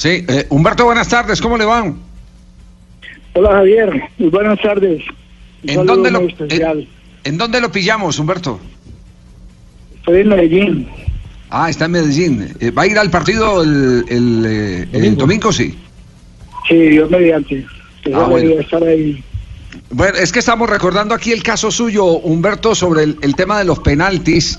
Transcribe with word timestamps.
Sí, 0.00 0.24
eh, 0.28 0.46
Humberto, 0.48 0.86
buenas 0.86 1.08
tardes, 1.08 1.42
¿cómo 1.42 1.58
le 1.58 1.66
van? 1.66 1.94
Hola 3.34 3.50
Javier, 3.50 4.02
muy 4.16 4.30
buenas 4.30 4.58
tardes. 4.62 5.02
Un 5.64 5.68
¿En 5.68 5.84
dónde, 5.84 6.10
lo, 6.10 6.20
en, 6.20 6.88
en 7.24 7.36
dónde 7.36 7.60
lo 7.60 7.70
pillamos, 7.70 8.18
Humberto? 8.18 8.58
Estoy 9.96 10.20
en 10.22 10.28
Medellín. 10.30 10.88
Ah, 11.50 11.68
está 11.68 11.84
en 11.84 11.90
Medellín. 11.90 12.48
Eh, 12.60 12.70
¿Va 12.70 12.84
a 12.84 12.86
ir 12.86 12.98
al 12.98 13.10
partido 13.10 13.62
el, 13.62 14.06
el, 14.08 14.46
eh, 14.46 14.82
el 14.84 15.16
Domingo. 15.16 15.16
domingo? 15.20 15.52
Sí. 15.52 15.78
Sí, 16.66 16.76
Dios 16.76 17.10
mediante. 17.10 17.66
Ah, 18.06 18.20
bueno. 18.20 18.36
debería 18.36 18.60
estar 18.62 18.82
ahí. 18.82 19.22
Bueno, 19.90 20.16
es 20.16 20.32
que 20.32 20.38
estamos 20.38 20.70
recordando 20.70 21.14
aquí 21.14 21.30
el 21.30 21.42
caso 21.42 21.70
suyo, 21.70 22.06
Humberto, 22.06 22.74
sobre 22.74 23.02
el, 23.02 23.18
el 23.20 23.34
tema 23.36 23.58
de 23.58 23.66
los 23.66 23.80
penaltis, 23.80 24.58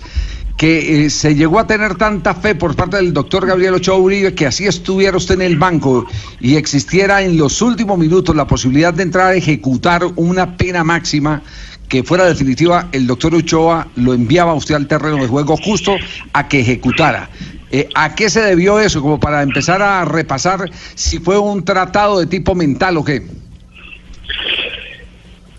que 0.58 1.06
eh, 1.06 1.10
se 1.10 1.36
llegó 1.36 1.60
a 1.60 1.68
tener 1.68 1.96
tanta 1.96 2.36
fe 2.36 2.56
por 2.56 2.76
parte 2.76 2.98
del 2.98 3.14
doctor 3.14 3.46
Gabriel 3.46 3.76
Ochoa 3.76 3.98
Uribe 3.98 4.34
que 4.34 4.46
así 4.46 4.68
estuviera 4.68 5.18
usted 5.18 5.36
en 5.36 5.42
el 5.42 5.58
banco 5.58 6.06
y 6.40 6.56
existiera 6.56 7.22
en 7.22 7.38
los 7.38 7.62
últimos 7.62 7.98
minutos 7.98 8.36
la 8.36 8.46
posibilidad 8.48 8.94
de 8.94 9.04
entrar 9.04 9.28
a 9.28 9.36
ejecutar 9.36 10.04
una 10.16 10.58
pena 10.58 10.84
máxima 10.84 11.42
que 11.92 12.04
fuera 12.04 12.24
definitiva, 12.24 12.88
el 12.94 13.06
doctor 13.06 13.36
Ochoa 13.36 13.86
lo 13.98 14.14
enviaba 14.14 14.54
usted 14.54 14.76
al 14.76 14.88
terreno 14.88 15.18
de 15.18 15.28
juego 15.28 15.58
justo 15.58 15.98
a 16.32 16.48
que 16.48 16.62
ejecutara. 16.62 17.30
Eh, 17.70 17.90
¿A 17.96 18.16
qué 18.16 18.30
se 18.30 18.42
debió 18.42 18.80
eso? 18.80 19.02
Como 19.02 19.20
para 19.20 19.44
empezar 19.44 19.82
a 19.82 20.06
repasar 20.06 20.70
si 20.96 21.20
fue 21.20 21.38
un 21.38 21.66
tratado 21.66 22.20
de 22.20 22.28
tipo 22.28 22.56
mental 22.56 22.96
o 22.96 23.04
qué. 23.04 23.28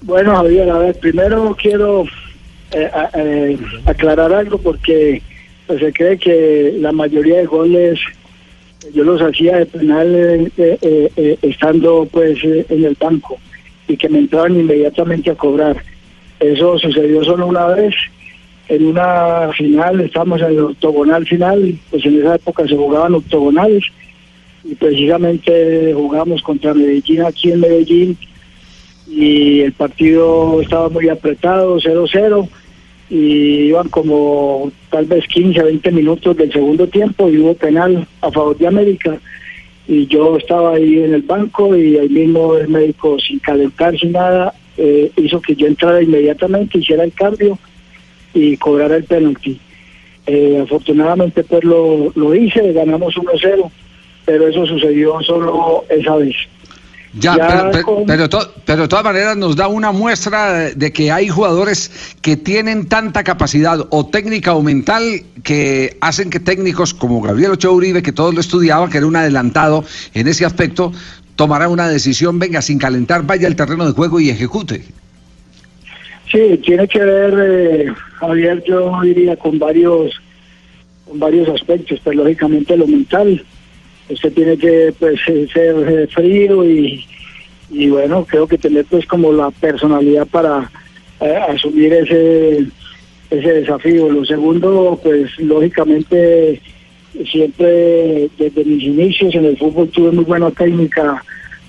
Bueno 0.00 0.34
Javier, 0.36 0.70
a 0.70 0.78
ver, 0.78 0.98
primero 0.98 1.54
quiero 1.60 2.04
eh, 2.72 2.90
eh, 3.14 3.58
aclarar 3.86 4.32
algo 4.32 4.58
porque 4.58 5.22
pues, 5.66 5.80
se 5.80 5.92
cree 5.92 6.18
que 6.18 6.74
la 6.78 6.92
mayoría 6.92 7.38
de 7.38 7.46
goles 7.46 7.98
yo 8.94 9.04
los 9.04 9.20
hacía 9.20 9.58
de 9.58 9.66
penal 9.66 10.14
eh, 10.14 10.50
eh, 10.56 11.12
eh, 11.16 11.38
estando 11.42 12.06
pues 12.10 12.38
eh, 12.44 12.66
en 12.68 12.84
el 12.84 12.96
banco 12.98 13.38
y 13.86 13.96
que 13.96 14.08
me 14.08 14.18
entraban 14.18 14.58
inmediatamente 14.58 15.30
a 15.30 15.34
cobrar. 15.34 15.76
Eso 16.40 16.78
sucedió 16.78 17.22
solo 17.24 17.46
una 17.46 17.66
vez 17.66 17.94
en 18.68 18.86
una 18.86 19.50
final, 19.56 20.00
estábamos 20.00 20.40
en 20.40 20.48
el 20.48 20.60
octogonal 20.60 21.26
final, 21.26 21.78
pues 21.90 22.04
en 22.06 22.20
esa 22.20 22.36
época 22.36 22.66
se 22.66 22.76
jugaban 22.76 23.14
octogonales 23.14 23.84
y 24.64 24.74
precisamente 24.74 25.92
jugamos 25.94 26.42
contra 26.42 26.74
Medellín 26.74 27.22
aquí 27.22 27.52
en 27.52 27.60
Medellín 27.60 28.18
y 29.08 29.60
el 29.60 29.72
partido 29.72 30.60
estaba 30.62 30.88
muy 30.88 31.08
apretado, 31.08 31.78
0-0 31.78 32.48
y 33.10 33.68
iban 33.68 33.88
como 33.88 34.72
tal 34.90 35.04
vez 35.06 35.26
15 35.26 35.62
20 35.62 35.92
minutos 35.92 36.36
del 36.36 36.52
segundo 36.52 36.86
tiempo 36.86 37.28
y 37.28 37.38
hubo 37.38 37.54
penal 37.54 38.06
a 38.20 38.30
favor 38.30 38.56
de 38.56 38.66
América 38.66 39.18
y 39.86 40.06
yo 40.06 40.36
estaba 40.36 40.74
ahí 40.74 41.02
en 41.02 41.14
el 41.14 41.22
banco 41.22 41.76
y 41.76 41.98
ahí 41.98 42.08
mismo 42.08 42.56
el 42.56 42.68
médico 42.68 43.18
sin 43.18 43.38
calentar 43.40 43.98
sin 43.98 44.12
nada 44.12 44.54
eh, 44.76 45.10
hizo 45.16 45.40
que 45.40 45.54
yo 45.54 45.66
entrara 45.66 46.02
inmediatamente, 46.02 46.78
hiciera 46.78 47.04
el 47.04 47.12
cambio 47.12 47.58
y 48.32 48.56
cobrara 48.56 48.96
el 48.96 49.04
penalti. 49.04 49.60
Eh, 50.26 50.60
afortunadamente 50.62 51.42
pues 51.44 51.64
lo, 51.64 52.12
lo 52.14 52.34
hice, 52.34 52.72
ganamos 52.72 53.14
1-0, 53.16 53.70
pero 54.24 54.48
eso 54.48 54.66
sucedió 54.66 55.20
solo 55.22 55.84
esa 55.88 56.16
vez. 56.16 56.36
Ya, 57.14 57.36
Ya 57.36 57.46
pero, 57.46 57.70
pero, 57.72 57.84
con- 57.84 58.06
pero 58.06 58.28
to- 58.28 58.54
pero 58.64 58.82
de 58.82 58.88
todas 58.88 59.04
maneras 59.04 59.36
nos 59.36 59.54
da 59.54 59.68
una 59.68 59.92
muestra 59.92 60.52
de, 60.52 60.74
de 60.74 60.92
que 60.92 61.12
hay 61.12 61.28
jugadores 61.28 61.90
que 62.22 62.38
tienen 62.38 62.86
tanta 62.88 63.22
capacidad 63.22 63.86
o 63.90 64.06
técnica 64.06 64.54
o 64.54 64.62
mental 64.62 65.22
que 65.42 65.98
hacen 66.00 66.30
que 66.30 66.40
técnicos 66.40 66.94
como 66.94 67.20
Gabriel 67.20 67.50
Ochoa 67.52 67.72
Uribe, 67.72 68.02
que 68.02 68.12
todos 68.12 68.32
lo 68.34 68.40
estudiaban, 68.40 68.88
que 68.88 68.96
era 68.96 69.06
un 69.06 69.16
adelantado 69.16 69.84
en 70.14 70.26
ese 70.26 70.46
aspecto, 70.46 70.90
tomará 71.36 71.68
una 71.68 71.86
decisión, 71.88 72.38
venga, 72.38 72.62
sin 72.62 72.78
calentar, 72.78 73.24
vaya 73.26 73.46
al 73.46 73.56
terreno 73.56 73.84
de 73.84 73.92
juego 73.92 74.18
y 74.18 74.30
ejecute. 74.30 74.82
Sí, 76.30 76.58
tiene 76.64 76.88
que 76.88 76.98
ver, 76.98 77.34
eh, 77.38 77.92
Javier, 78.14 78.64
yo 78.66 78.98
diría 79.02 79.36
con 79.36 79.58
varios, 79.58 80.12
con 81.06 81.18
varios 81.18 81.46
aspectos, 81.50 82.00
pues 82.02 82.16
lógicamente 82.16 82.74
lo 82.74 82.86
mental. 82.86 83.44
Usted 84.12 84.32
tiene 84.32 84.56
que 84.56 84.92
pues 84.98 85.20
eh, 85.26 85.46
ser 85.52 85.76
eh, 85.88 86.06
frío 86.08 86.64
y, 86.64 87.04
y 87.70 87.88
bueno, 87.88 88.24
creo 88.28 88.46
que 88.46 88.58
tener 88.58 88.84
pues 88.84 89.06
como 89.06 89.32
la 89.32 89.50
personalidad 89.50 90.26
para 90.26 90.70
eh, 91.20 91.38
asumir 91.48 91.92
ese 91.92 92.66
ese 93.30 93.52
desafío. 93.52 94.10
Lo 94.10 94.24
segundo, 94.24 95.00
pues 95.02 95.38
lógicamente 95.38 96.60
siempre 97.30 98.28
desde 98.38 98.64
mis 98.64 98.82
inicios 98.84 99.34
en 99.34 99.46
el 99.46 99.56
fútbol 99.58 99.88
tuve 99.88 100.10
muy 100.12 100.24
buena 100.24 100.50
técnica 100.50 101.22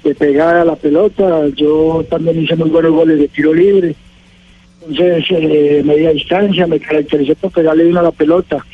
de 0.04 0.16
pegar 0.16 0.56
a 0.56 0.66
la 0.66 0.76
pelota. 0.76 1.48
Yo 1.56 2.06
también 2.10 2.42
hice 2.42 2.56
muy 2.56 2.70
buenos 2.70 2.92
goles 2.92 3.20
de 3.20 3.28
tiro 3.30 3.54
libre. 3.54 3.96
Entonces, 4.88 5.26
eh, 5.30 5.82
media 5.86 6.12
distancia, 6.12 6.68
me 6.68 6.80
caractericé 6.80 7.36
por 7.36 7.52
pegarle 7.52 7.86
bien 7.86 7.98
a 7.98 8.02
la 8.02 8.12
pelota. 8.12 8.66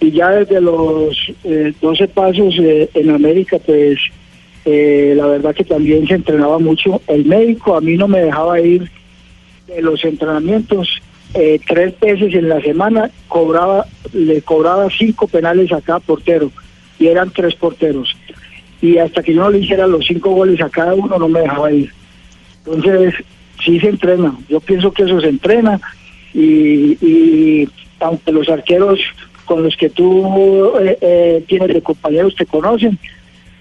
Y 0.00 0.12
ya 0.12 0.30
desde 0.30 0.60
los 0.60 1.16
eh, 1.44 1.74
12 1.80 2.08
pasos 2.08 2.54
eh, 2.58 2.88
en 2.94 3.10
América, 3.10 3.58
pues 3.64 3.98
eh, 4.64 5.14
la 5.16 5.26
verdad 5.26 5.54
que 5.54 5.64
también 5.64 6.06
se 6.06 6.14
entrenaba 6.14 6.58
mucho. 6.58 7.00
El 7.06 7.24
médico 7.24 7.76
a 7.76 7.80
mí 7.80 7.96
no 7.96 8.08
me 8.08 8.20
dejaba 8.20 8.60
ir 8.60 8.90
de 9.66 9.82
los 9.82 10.04
entrenamientos 10.04 11.00
eh, 11.34 11.60
tres 11.66 11.98
veces 12.00 12.34
en 12.34 12.48
la 12.48 12.60
semana, 12.60 13.10
cobraba 13.28 13.86
le 14.12 14.42
cobraba 14.42 14.88
cinco 14.90 15.28
penales 15.28 15.72
a 15.72 15.80
cada 15.80 16.00
portero 16.00 16.50
y 16.98 17.06
eran 17.06 17.30
tres 17.30 17.54
porteros. 17.54 18.16
Y 18.82 18.98
hasta 18.98 19.22
que 19.22 19.34
yo 19.34 19.42
no 19.42 19.50
le 19.50 19.60
hiciera 19.60 19.86
los 19.86 20.06
cinco 20.06 20.30
goles 20.30 20.60
a 20.60 20.70
cada 20.70 20.94
uno, 20.94 21.18
no 21.18 21.28
me 21.28 21.40
dejaba 21.40 21.70
ir. 21.70 21.92
Entonces, 22.64 23.14
sí 23.64 23.78
se 23.78 23.88
entrena. 23.88 24.34
Yo 24.48 24.58
pienso 24.60 24.90
que 24.92 25.04
eso 25.04 25.20
se 25.20 25.28
entrena 25.28 25.80
y, 26.34 26.96
y 27.04 27.68
aunque 28.00 28.32
los 28.32 28.48
arqueros 28.48 28.98
con 29.50 29.64
los 29.64 29.76
que 29.76 29.90
tú 29.90 30.78
eh, 30.78 30.96
eh, 31.00 31.44
tienes 31.48 31.74
de 31.74 31.82
compañeros 31.82 32.36
te 32.36 32.46
conocen, 32.46 32.96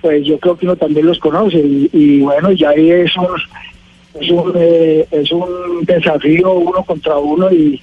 pues 0.02 0.24
yo 0.24 0.38
creo 0.38 0.56
que 0.56 0.68
uno 0.68 0.76
también 0.76 1.08
los 1.08 1.18
conoce 1.18 1.58
y, 1.58 2.20
bueno, 2.20 2.52
ya 2.52 2.70
ahí 2.70 2.92
eso 2.92 3.28
es 4.22 4.30
un, 4.30 4.54
eh, 4.56 5.08
es 5.10 5.32
un 5.32 5.84
desafío 5.88 6.54
uno 6.54 6.84
contra 6.84 7.18
uno 7.18 7.52
y, 7.52 7.82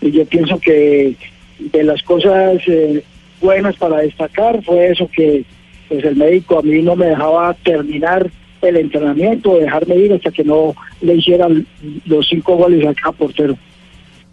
y 0.00 0.10
yo 0.10 0.26
pienso 0.26 0.58
que 0.58 1.14
de 1.60 1.84
las 1.84 2.02
cosas 2.02 2.60
eh, 2.66 3.04
buenas 3.40 3.76
para 3.76 3.98
destacar 3.98 4.60
fue 4.64 4.88
eso 4.88 5.08
que 5.14 5.44
pues 5.88 6.04
el 6.04 6.16
médico 6.16 6.58
a 6.58 6.62
mí 6.62 6.82
no 6.82 6.96
me 6.96 7.06
dejaba 7.06 7.54
terminar 7.62 8.28
el 8.62 8.78
entrenamiento, 8.78 9.58
dejarme 9.58 9.94
ir 9.94 10.12
hasta 10.12 10.32
que 10.32 10.42
no 10.42 10.74
le 11.00 11.14
hicieran 11.14 11.64
los 12.04 12.26
cinco 12.26 12.56
goles 12.56 12.84
a 12.84 12.94
cada 12.94 13.12
portero. 13.12 13.56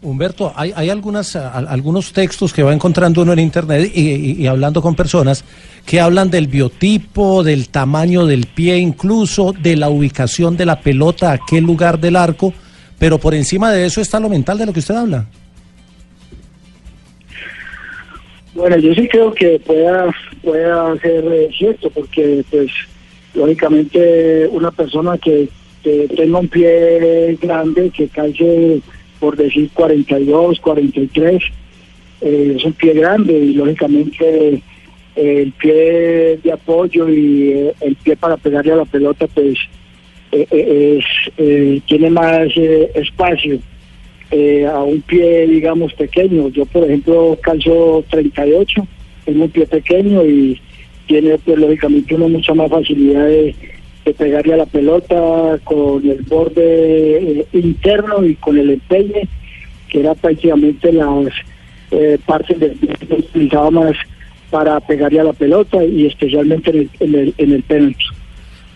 Humberto, 0.03 0.51
hay, 0.56 0.73
hay 0.75 0.89
algunas, 0.89 1.35
algunos 1.35 2.12
textos 2.12 2.51
que 2.53 2.63
va 2.63 2.73
encontrando 2.73 3.21
uno 3.21 3.33
en 3.33 3.39
internet 3.39 3.92
y, 3.95 4.48
hablando 4.48 4.81
con 4.81 4.95
personas 4.95 5.45
que 5.86 6.00
hablan 6.00 6.31
del 6.31 6.48
biotipo, 6.48 7.44
del 7.44 7.69
tamaño 7.69 8.25
del 8.25 8.48
pie 8.48 8.77
incluso, 8.77 9.53
de 9.53 9.75
la 9.75 9.89
ubicación 9.89 10.57
de 10.57 10.65
la 10.65 10.80
pelota, 10.80 11.33
a 11.33 11.39
qué 11.48 11.62
lugar 11.62 12.00
del 12.00 12.15
arco, 12.15 12.51
pero 12.98 13.19
por 13.19 13.36
encima 13.36 13.71
de 13.71 13.86
eso 13.86 14.01
está 14.01 14.19
lo 14.19 14.27
mental 14.27 14.57
de 14.57 14.65
lo 14.65 14.74
que 14.74 14.80
usted 14.80 14.95
habla. 14.95 15.27
Bueno, 18.56 18.77
yo 18.77 18.95
sí 18.95 19.07
creo 19.07 19.31
que 19.33 19.59
pueda, 19.59 20.07
pueda 20.44 20.97
ser 20.97 21.25
eh, 21.25 21.50
cierto, 21.56 21.92
porque 21.92 22.44
pues 22.50 22.71
lógicamente 23.36 24.47
una 24.51 24.71
persona 24.71 25.15
que, 25.19 25.47
que 25.83 26.07
tenga 26.18 26.39
un 26.39 26.47
pie 26.47 27.38
grande, 27.39 27.92
que 27.92 28.07
calce 28.07 28.81
por 29.21 29.38
decir 29.38 29.69
42, 29.73 30.59
43, 30.59 31.44
eh, 32.21 32.53
es 32.57 32.65
un 32.65 32.73
pie 32.73 32.94
grande 32.94 33.31
y 33.31 33.53
lógicamente 33.53 34.62
el 35.15 35.51
pie 35.53 36.39
de 36.44 36.51
apoyo 36.51 37.07
y 37.07 37.51
eh, 37.51 37.73
el 37.81 37.95
pie 37.95 38.18
para 38.18 38.35
pegarle 38.35 38.73
a 38.73 38.77
la 38.77 38.85
pelota 38.85 39.27
pues 39.27 39.57
eh, 40.31 40.47
eh, 40.50 40.97
es, 40.97 41.06
eh, 41.38 41.81
tiene 41.85 42.09
más 42.09 42.47
eh, 42.56 42.91
espacio 42.95 43.59
eh, 44.31 44.65
a 44.65 44.79
un 44.79 45.01
pie, 45.01 45.45
digamos, 45.45 45.94
pequeño. 45.94 46.47
Yo, 46.50 46.65
por 46.65 46.85
ejemplo, 46.85 47.38
calzo 47.44 48.03
38, 48.09 48.88
tengo 49.25 49.44
un 49.44 49.50
pie 49.50 49.68
pequeño 49.68 50.25
y 50.25 50.59
tiene, 51.06 51.38
pues, 51.39 51.59
lógicamente, 51.59 52.15
uno 52.15 52.29
mucha 52.29 52.53
más 52.53 52.69
facilidad 52.69 53.25
de, 53.25 53.53
de 54.06 54.13
pegarle 54.13 54.53
a 54.53 54.57
la 54.57 54.65
pelota 54.65 55.59
con 55.63 56.07
el 56.09 56.21
borde 56.24 57.39
eh, 57.42 57.48
interno 57.53 58.25
y 58.25 58.36
con 58.36 58.57
el 58.57 58.71
empeine, 58.71 59.27
que 59.89 60.00
era 60.00 60.15
prácticamente 60.15 60.92
las 60.92 61.27
eh, 61.92 62.18
partes 62.25 62.59
del 62.59 62.77
que 62.77 63.15
utilizaba 63.15 63.71
más 63.71 63.95
para 64.50 64.80
pegarle 64.80 65.19
a 65.19 65.25
la 65.25 65.33
pelota 65.33 65.83
y 65.83 66.07
especialmente 66.07 66.71
en 66.71 66.77
el, 66.77 66.89
en 67.00 67.15
el, 67.15 67.33
en 67.38 67.51
el 67.53 67.63
penalti. 67.63 68.06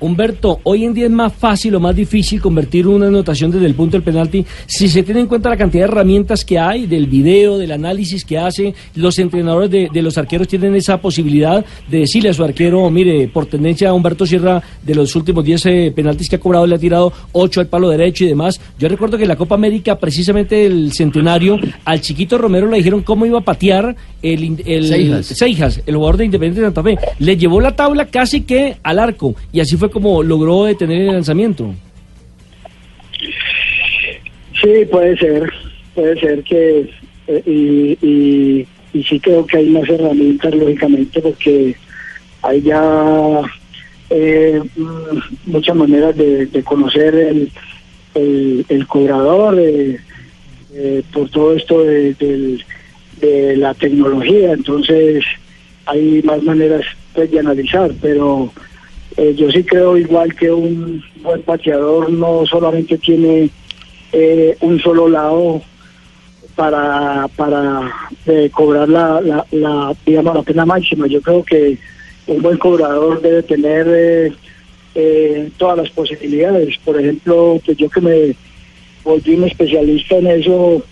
Humberto, 0.06 0.60
hoy 0.63 0.86
en 0.86 0.94
día 0.94 1.06
es 1.06 1.12
más 1.12 1.34
fácil 1.34 1.75
o 1.75 1.80
más 1.80 1.96
difícil 1.96 2.40
convertir 2.40 2.88
una 2.88 3.07
anotación 3.07 3.52
desde 3.52 3.66
el 3.66 3.74
punto 3.74 3.98
del 3.98 4.04
penalti 4.04 4.46
si 4.68 4.88
se 4.88 5.04
tiene 5.04 5.22
en 5.22 5.28
cuenta 5.28 5.50
la 5.50 5.57
cantidad 5.57 5.86
de 5.86 5.92
herramientas 5.92 6.46
que 6.46 6.60
hay, 6.60 6.86
del 6.86 7.07
video, 7.07 7.57
del 7.57 7.72
análisis 7.72 8.24
que 8.24 8.38
hacen. 8.38 8.74
Los 8.96 9.18
entrenadores 9.19 9.72
de, 9.72 9.90
de 9.92 10.02
los 10.02 10.18
arqueros 10.18 10.48
tienen 10.48 10.75
esa 10.75 11.02
posibilidad 11.02 11.66
de 11.90 12.00
decirle 12.00 12.30
a 12.30 12.34
su 12.34 12.44
arquero, 12.44 12.90
mire, 12.90 13.28
por 13.28 13.48
tendencia 13.48 13.90
a 13.90 13.94
Humberto 13.94 14.25
Sierra, 14.25 14.62
de 14.84 14.96
los 14.96 15.16
últimos 15.16 15.44
10 15.44 15.66
eh, 15.66 15.94
penaltis 15.96 16.30
que 16.30 16.36
ha 16.36 16.40
cobrado, 16.40 16.68
le 16.68 16.75
ha 16.75 16.80
tirado 16.80 17.12
8 17.31 17.62
al 17.62 17.68
palo 17.68 17.90
derecho 17.90 18.25
y 18.25 18.28
demás. 18.28 18.62
Yo 18.78 18.88
recuerdo 18.88 19.18
que 19.18 19.24
en 19.24 19.30
la 19.30 19.36
Copa 19.36 19.56
América, 19.56 19.98
precisamente 19.98 20.66
el 20.66 20.92
centenario, 20.94 21.57
al 21.84 22.02
chiquito 22.02 22.38
Romero 22.38 22.69
le 22.69 22.78
dijeron 22.78 23.02
cómo 23.02 23.25
iba 23.25 23.40
a 23.40 23.44
patear 23.44 23.96
el, 24.22 24.62
el 24.66 24.88
Seijas. 24.88 25.25
Seijas, 25.25 25.81
el 25.86 25.96
jugador 25.96 26.18
de 26.18 26.25
Independiente 26.25 26.62
de 26.62 26.68
Santa 26.68 26.84
Fe. 26.84 26.98
Le 27.19 27.38
llevó 27.38 27.60
la 27.60 27.75
tabla 27.75 28.06
casi 28.06 28.42
que 28.42 28.78
al 28.84 29.00
arco 29.00 29.36
y 29.52 29.60
así 29.60 29.78
fue 29.78 29.90
como 29.95 30.21
logró 30.21 30.65
detener 30.65 31.03
el 31.03 31.07
lanzamiento. 31.13 31.74
Sí, 34.62 34.86
puede 34.92 35.15
ser, 35.18 35.50
puede 35.94 36.19
ser 36.19 36.44
que, 36.44 36.89
eh, 37.27 37.44
y, 37.45 37.97
y, 38.06 38.68
y 38.94 39.03
sí 39.06 39.21
creo 39.21 39.45
que 39.47 39.56
hay 39.56 39.69
más 39.69 39.88
herramientas, 39.88 40.53
lógicamente, 40.53 41.21
porque 41.21 41.77
hay 42.42 42.62
ya 42.62 43.42
eh, 44.09 44.62
mm, 44.75 45.18
muchas 45.45 45.75
maneras 45.77 46.13
de, 46.18 46.45
de 46.47 46.63
conocer 46.63 47.15
el, 47.15 47.50
el, 48.15 48.65
el 48.68 48.88
cobrador, 48.88 49.57
eh, 49.57 49.97
eh, 50.74 51.03
por 51.13 51.30
todo 51.30 51.56
esto 51.56 51.86
de, 51.86 52.13
del- 52.15 52.65
de 53.21 53.56
la 53.56 53.74
tecnología, 53.74 54.51
entonces 54.51 55.24
hay 55.86 56.21
más 56.24 56.44
maneras 56.44 56.81
pues, 57.13 57.31
de 57.31 57.39
analizar, 57.39 57.89
pero 58.01 58.51
eh, 59.18 59.34
yo 59.36 59.50
sí 59.50 59.64
creo 59.64 59.98
igual 59.98 60.36
que 60.36 60.52
un 60.52 61.02
buen 61.22 61.42
pateador 61.44 62.12
no 62.12 62.46
solamente 62.46 62.98
tiene 62.98 63.50
eh, 64.12 64.58
un 64.60 64.80
solo 64.80 65.08
lado 65.08 65.62
para 66.56 67.28
para 67.36 67.92
eh, 68.26 68.50
cobrar 68.54 68.90
la, 68.90 69.22
la, 69.22 69.46
la, 69.52 69.96
digamos 70.06 70.36
la 70.36 70.44
pena 70.44 70.66
máxima. 70.66 71.08
Yo 71.08 71.22
creo 71.22 71.44
que 71.44 71.78
un 72.28 72.42
buen 72.42 72.58
cobrador 72.58 73.22
debe 73.22 73.44
tener 73.44 74.34
todas 75.58 75.78
las 75.78 75.90
posibilidades. 75.90 76.78
Por 76.84 77.00
ejemplo 77.00 77.60
pues 77.66 77.78
yo 77.78 77.90
que 77.90 78.02
me 78.02 78.36
volví 79.04 79.36
un 79.36 79.44
especialista 79.46 80.18
en 80.18 80.28
eso 80.28 80.84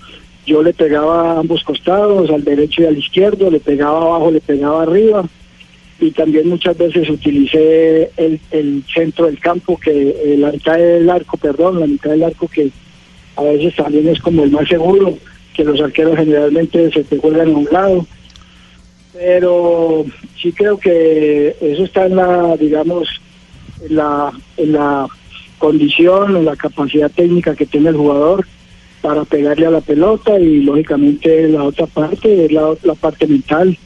yo 0.46 0.62
le 0.62 0.74
pegaba 0.74 1.32
a 1.32 1.40
ambos 1.40 1.64
costados 1.64 2.30
al 2.30 2.44
derecho 2.44 2.82
y 2.82 2.86
al 2.86 2.98
izquierdo 2.98 3.50
le 3.50 3.62
pegaba 3.62 3.98
abajo 4.02 4.30
le 4.30 4.42
pegaba 4.42 4.84
arriba 4.84 5.26
y 6.04 6.12
también 6.12 6.50
muchas 6.50 6.78
veces 6.78 7.10
utilicé 7.10 8.12
el, 8.18 8.84
centro 8.94 9.26
del 9.26 9.40
campo, 9.40 9.80
que 9.80 10.10
eh, 10.10 10.36
la 10.38 10.52
mitad 10.52 10.78
del 10.78 11.10
arco, 11.10 11.38
perdón, 11.38 11.80
la 11.80 11.88
mitad 11.88 12.12
del 12.12 12.24
arco 12.24 12.48
que 12.48 12.70
a 13.36 13.44
veces 13.44 13.76
también 13.76 14.10
es 14.10 14.20
como 14.20 14.44
el 14.44 14.52
más 14.52 14.68
seguro, 14.68 15.18
que 15.56 15.64
los 15.64 15.80
arqueros 15.80 16.18
generalmente 16.18 16.92
se 16.92 17.04
te 17.04 17.18
juegan 17.18 17.50
a 17.50 17.58
un 17.58 17.68
lado. 17.72 18.06
Pero 19.14 20.06
sí 20.42 20.52
creo 20.52 20.78
que 20.78 21.56
eso 21.62 21.86
está 21.86 22.08
en 22.08 22.18
la, 22.18 22.58
digamos, 22.58 23.08
en 23.88 23.96
la, 23.96 24.32
en 24.58 24.74
la 24.74 25.08
condición, 25.58 26.36
en 26.36 26.46
la 26.46 26.58
capacidad 26.58 27.12
técnica 27.12 27.56
que 27.56 27.66
tiene 27.66 27.90
el 27.90 27.96
jugador 27.96 28.46
para 29.02 29.24
pegarle 29.24 29.68
a 29.68 29.72
la 29.72 29.82
pelota 29.82 30.38
y 30.38 30.62
lógicamente 30.62 31.48
la 31.48 31.64
otra 31.64 31.86
parte 31.86 32.46
es 32.46 32.52
la, 32.52 32.74
la 32.84 32.96
parte 32.96 33.26
mental, 33.28 33.78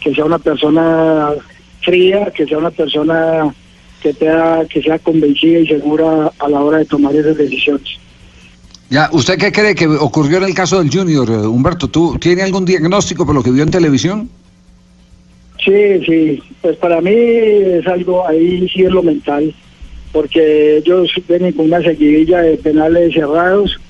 que 0.00 0.14
sea 0.14 0.24
una 0.24 0.38
persona 0.38 1.34
fría, 1.82 2.30
que 2.34 2.46
sea 2.46 2.58
una 2.58 2.70
persona 2.70 3.54
que, 4.02 4.12
sea, 4.12 4.64
que 4.68 4.82
sea 4.82 4.98
convencida 4.98 5.60
y 5.60 5.66
segura 5.66 6.30
a 6.38 6.48
la 6.48 6.60
hora 6.60 6.78
de 6.78 6.84
tomar 6.84 7.14
esas 7.14 7.36
decisiones. 7.36 7.98
Ya, 8.90 9.08
¿usted 9.12 9.38
qué 9.38 9.50
cree 9.50 9.74
que 9.74 9.86
ocurrió 9.86 10.38
en 10.38 10.44
el 10.44 10.54
caso 10.54 10.78
del 10.78 10.92
Junior, 10.92 11.28
eh, 11.30 11.46
Humberto? 11.46 11.88
¿Tú 11.88 12.18
tiene 12.18 12.42
algún 12.42 12.64
diagnóstico 12.64 13.24
por 13.24 13.34
lo 13.34 13.42
que 13.42 13.50
vio 13.50 13.62
en 13.62 13.70
televisión? 13.70 14.28
Sí, 15.64 16.04
sí, 16.04 16.42
pues 16.60 16.76
para 16.76 17.00
mí 17.00 17.14
es 17.14 17.86
algo, 17.86 18.26
ahí 18.26 18.68
sí 18.68 18.82
es 18.82 18.90
lo 18.90 19.02
mental, 19.02 19.54
porque 20.12 20.78
ellos 20.78 21.10
vienen 21.28 21.52
con 21.52 21.66
una 21.66 21.80
seguidilla 21.80 22.42
de 22.42 22.56
penales 22.56 23.14
cerrados 23.14 23.80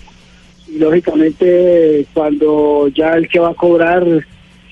y 0.69 0.79
lógicamente 0.79 2.07
cuando 2.13 2.89
ya 2.89 3.15
el 3.15 3.29
que 3.29 3.41
va 3.41 3.51
a 3.51 3.55
cobrar 3.55 4.05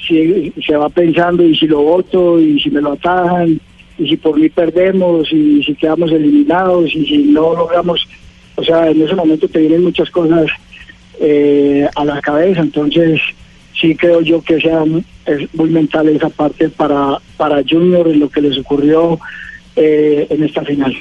si, 0.07 0.53
se 0.65 0.77
va 0.77 0.89
pensando 0.89 1.43
y 1.43 1.57
si 1.57 1.67
lo 1.67 1.83
voto 1.83 2.41
y 2.41 2.61
si 2.61 2.71
me 2.71 2.81
lo 2.81 2.93
atajan 2.93 3.61
y 3.99 4.09
si 4.09 4.17
por 4.17 4.39
mí 4.39 4.49
perdemos 4.49 5.31
y 5.33 5.63
si 5.63 5.75
quedamos 5.75 6.11
eliminados 6.11 6.95
y 6.95 7.05
si 7.07 7.19
no 7.19 7.55
logramos, 7.55 8.09
o 8.57 8.65
sea, 8.65 8.89
en 8.89 9.03
ese 9.03 9.15
momento 9.15 9.49
te 9.49 9.61
vienen 9.61 9.85
muchas 9.85 10.11
cosas 10.11 10.47
eh, 11.21 11.89
a 11.95 12.05
la 12.05 12.21
cabeza, 12.21 12.61
entonces 12.61 13.21
sí 13.79 13.95
creo 13.95 14.21
yo 14.23 14.43
que 14.43 14.61
sea 14.61 14.85
es 15.27 15.55
muy 15.55 15.71
mental 15.71 16.09
esa 16.09 16.29
parte 16.29 16.69
para, 16.69 17.19
para 17.37 17.63
Junior 17.69 18.09
en 18.09 18.21
lo 18.21 18.29
que 18.29 18.41
les 18.41 18.59
ocurrió 18.59 19.19
eh, 19.77 20.27
en 20.31 20.43
esta 20.43 20.63
final. 20.65 20.95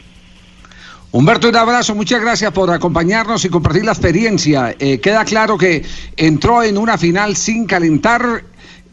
Humberto, 1.12 1.50
un 1.50 1.56
abrazo, 1.56 1.96
muchas 1.96 2.22
gracias 2.22 2.52
por 2.52 2.70
acompañarnos 2.70 3.44
y 3.44 3.50
compartir 3.50 3.84
la 3.84 3.94
experiencia. 3.94 4.76
Eh, 4.78 5.00
queda 5.00 5.26
claro 5.26 5.58
que 5.58 5.84
entró 6.16 6.62
en 6.62 6.78
una 6.78 7.00
final 7.00 7.36
sin 7.36 7.66
calentar 7.66 8.44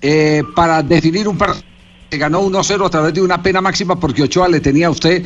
eh, 0.02 0.42
para 0.54 0.82
definir 0.82 1.26
un 1.28 1.36
partido 1.38 1.64
que 2.10 2.18
ganó 2.18 2.40
1-0 2.42 2.86
a 2.86 2.90
través 2.90 3.14
de 3.14 3.22
una 3.22 3.42
pena 3.42 3.60
máxima 3.60 3.98
porque 3.98 4.22
Ochoa 4.22 4.48
le 4.48 4.60
tenía 4.60 4.86
a 4.86 4.90
usted 4.90 5.24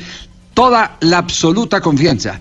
toda 0.54 0.96
la 1.00 1.18
absoluta 1.18 1.80
confianza. 1.80 2.40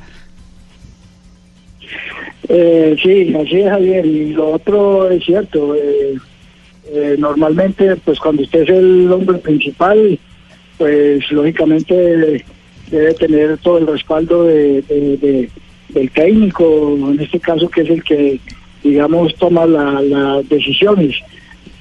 Eh, 2.48 2.96
sí, 3.02 3.34
así 3.36 3.60
es 3.62 3.70
Javier. 3.70 4.06
Y 4.06 4.34
lo 4.34 4.52
otro 4.54 5.10
es 5.10 5.24
cierto. 5.24 5.76
eh, 5.76 6.16
eh, 6.92 7.16
normalmente, 7.20 7.96
pues 7.98 8.20
cuando 8.20 8.42
usted 8.44 8.64
es 8.64 8.70
el 8.70 9.12
hombre 9.12 9.38
principal, 9.38 10.18
pues 10.78 11.32
lógicamente 11.32 12.44
debe 12.90 13.14
tener 13.14 13.58
todo 13.60 13.78
el 13.78 13.86
respaldo 13.88 14.46
de, 14.46 14.82
de- 14.84 15.18
de- 15.18 15.50
del 15.90 16.10
técnico, 16.12 16.96
en 17.12 17.20
este 17.20 17.40
caso 17.40 17.70
que 17.70 17.82
es 17.82 17.90
el 17.92 18.04
que, 18.04 18.40
digamos, 18.84 19.36
toma 19.36 19.66
la- 19.68 20.02
las 20.02 20.50
decisiones. 20.50 21.16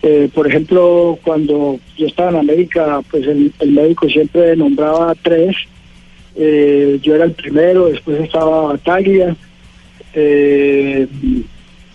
Eh, 0.03 0.31
por 0.33 0.47
ejemplo, 0.47 1.19
cuando 1.25 1.79
yo 1.97 2.07
estaba 2.07 2.31
en 2.31 2.37
América, 2.37 3.01
pues 3.11 3.27
el, 3.27 3.53
médico 3.61 4.09
siempre 4.09 4.57
nombraba 4.57 5.15
tres. 5.23 5.57
Eh, 6.37 6.99
yo 7.03 7.15
era 7.17 7.25
el 7.25 7.33
primero, 7.33 7.87
después 7.87 8.21
estaba 8.21 8.73
Bataglia. 8.73 9.37
Eh, 10.15 11.07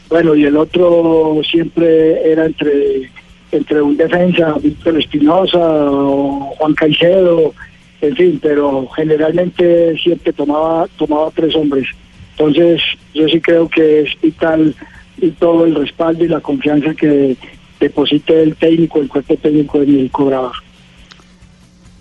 bueno, 0.09 0.35
y 0.35 0.43
el 0.43 0.57
otro 0.57 1.41
siempre 1.49 2.31
era 2.31 2.45
entre 2.45 3.09
entre 3.51 3.81
un 3.83 3.95
defensa, 3.95 4.55
Víctor 4.61 4.97
Espinosa 4.97 5.59
o 5.59 6.55
Juan 6.57 6.73
Caicedo, 6.73 7.53
en 8.01 8.15
fin, 8.15 8.39
pero 8.41 8.87
generalmente 8.95 9.95
siempre 9.97 10.33
tomaba 10.33 10.87
tomaba 10.97 11.31
tres 11.31 11.55
hombres. 11.55 11.87
Entonces, 12.31 12.81
yo 13.13 13.27
sí 13.27 13.39
creo 13.39 13.69
que 13.69 14.01
es 14.01 14.21
vital 14.21 14.75
y 15.17 15.29
todo 15.31 15.65
el 15.65 15.75
respaldo 15.75 16.25
y 16.25 16.29
la 16.29 16.39
confianza 16.39 16.95
que 16.95 17.37
deposite 17.83 18.41
el 18.41 18.55
técnico, 18.55 18.99
el 18.99 19.09
cuerpo 19.09 19.35
técnico 19.35 19.81
el 19.81 20.09
cobrador. 20.09 20.53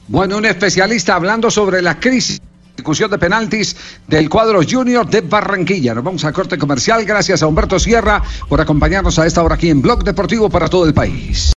Bueno, 0.07 0.37
un 0.37 0.45
especialista 0.45 1.17
hablando 1.17 1.51
sobre 1.51 1.83
la 1.83 1.99
crisis 1.99 2.39
de 2.39 2.47
ejecución 2.77 3.11
de 3.11 3.19
penaltis 3.19 3.77
del 4.07 4.29
cuadro 4.29 4.61
Junior 4.69 5.09
de 5.09 5.23
Barranquilla. 5.23 5.95
Nos 5.95 6.05
vamos 6.05 6.25
a 6.25 6.33
corte 6.33 6.57
comercial. 6.57 7.05
Gracias 7.05 7.43
a 7.43 7.47
Humberto 7.49 7.79
Sierra 7.79 8.23
por 8.49 8.61
acompañarnos 8.61 9.19
a 9.19 9.27
esta 9.27 9.43
hora 9.43 9.57
aquí 9.57 9.71
en 9.71 9.83
Blog 9.83 10.05
Deportivo 10.05 10.49
para 10.49 10.69
todo 10.69 10.87
el 10.87 10.95
país. 10.95 11.51